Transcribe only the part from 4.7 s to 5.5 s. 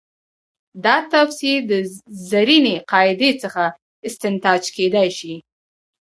کېدای شي.